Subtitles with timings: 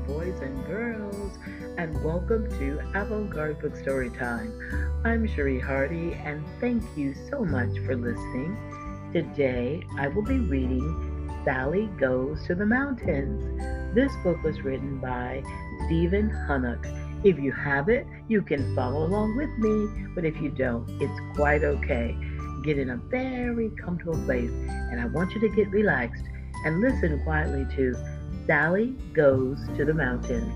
[0.00, 1.38] boys and girls,
[1.78, 4.52] and welcome to Avant Garde Book Story Time.
[5.04, 8.58] I'm Cherie Hardy, and thank you so much for listening.
[9.14, 13.94] Today, I will be reading Sally Goes to the Mountains.
[13.94, 15.42] This book was written by
[15.86, 16.84] Stephen Huneck.
[17.24, 21.36] If you have it, you can follow along with me, but if you don't, it's
[21.36, 22.14] quite okay.
[22.64, 26.24] Get in a very comfortable place, and I want you to get relaxed
[26.66, 27.94] and listen quietly to
[28.46, 30.54] Sally Goes to the Mountains.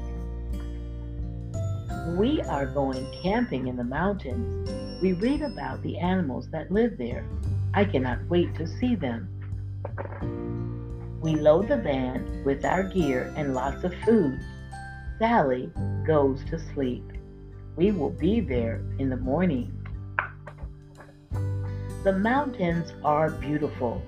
[2.16, 5.02] We are going camping in the mountains.
[5.02, 7.26] We read about the animals that live there.
[7.74, 9.28] I cannot wait to see them.
[11.20, 14.38] We load the van with our gear and lots of food.
[15.18, 15.72] Sally
[16.06, 17.04] goes to sleep.
[17.74, 19.76] We will be there in the morning.
[22.04, 24.00] The mountains are beautiful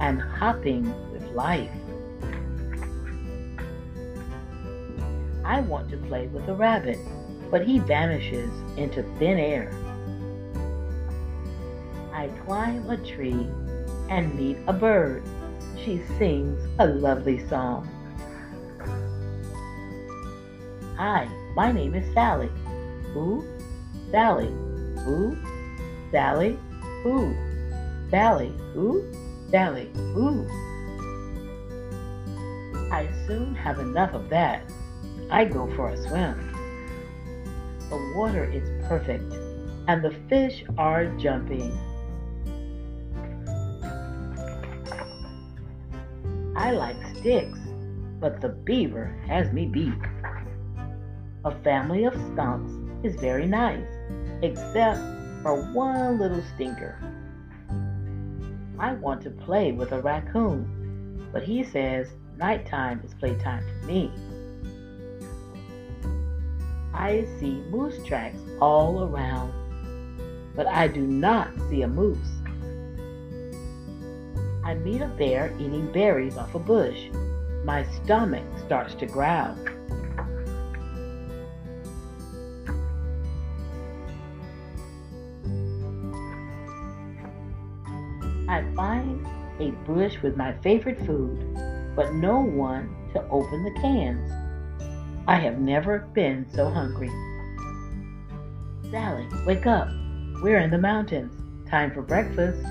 [0.00, 1.70] and hopping with life.
[5.44, 6.98] I want to play with a rabbit,
[7.50, 9.70] but he vanishes into thin air.
[12.12, 13.46] I climb a tree
[14.08, 15.22] and meet a bird.
[15.84, 17.88] She sings a lovely song.
[20.96, 22.50] Hi, my name is Sally.
[23.12, 23.44] Who?
[24.10, 24.48] Sally.
[25.04, 25.36] Who?
[26.10, 26.58] Sally.
[27.02, 27.36] Who?
[28.10, 28.52] Sally.
[28.72, 29.12] Who?
[29.50, 29.90] Sally.
[30.14, 30.46] Who?
[32.90, 34.62] I soon have enough of that.
[35.30, 36.50] I go for a swim.
[37.90, 39.32] The water is perfect
[39.88, 41.76] and the fish are jumping.
[46.56, 47.58] I like sticks,
[48.20, 49.92] but the beaver has me beat.
[51.44, 52.72] A family of skunks
[53.04, 53.86] is very nice,
[54.42, 54.98] except
[55.42, 56.98] for one little stinker.
[58.78, 64.10] I want to play with a raccoon, but he says nighttime is playtime for me.
[67.04, 69.52] I see moose tracks all around,
[70.56, 72.16] but I do not see a moose.
[74.64, 76.98] I meet a bear eating berries off a bush.
[77.62, 79.54] My stomach starts to growl.
[88.48, 89.26] I find
[89.60, 91.54] a bush with my favorite food,
[91.94, 94.43] but no one to open the cans.
[95.26, 97.10] I have never been so hungry.
[98.90, 99.88] Sally, wake up.
[100.42, 101.32] We're in the mountains.
[101.70, 102.62] Time for breakfast.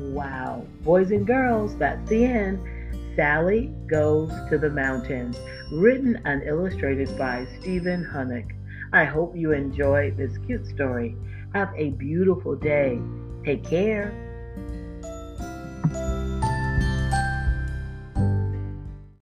[0.00, 2.60] Wow, boys and girls, that's the end.
[3.14, 5.36] Sally Goes to the Mountains,
[5.70, 8.52] written and illustrated by Stephen Huneck.
[8.94, 11.16] I hope you enjoyed this cute story.
[11.54, 12.98] Have a beautiful day.
[13.44, 14.31] Take care.